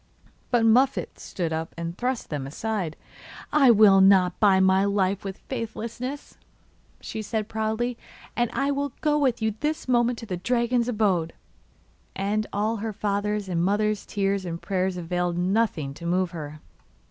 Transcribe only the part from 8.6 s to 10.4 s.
will go with you this moment to the